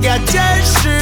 [0.00, 1.01] 要坚持。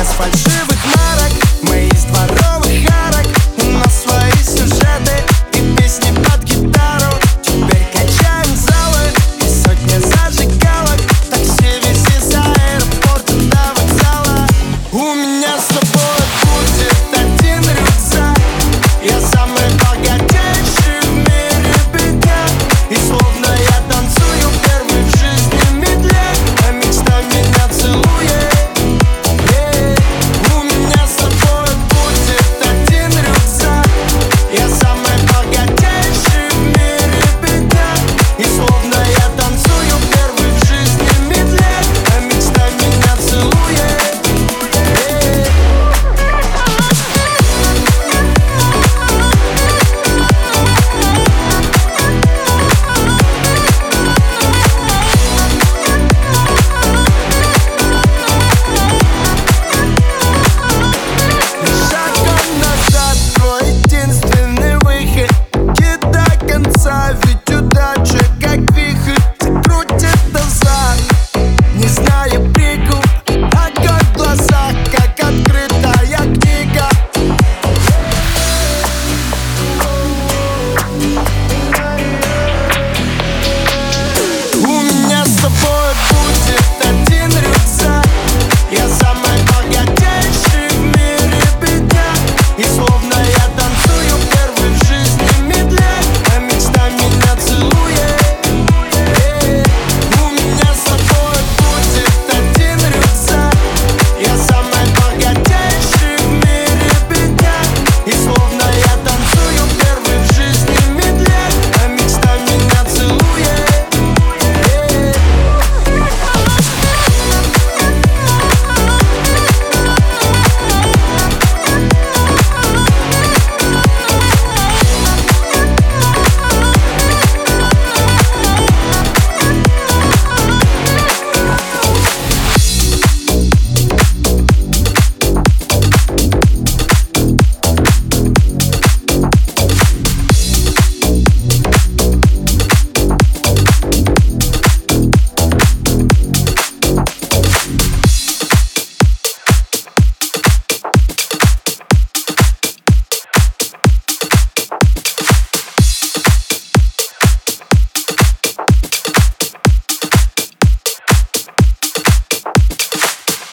[0.00, 0.99] без фальшивых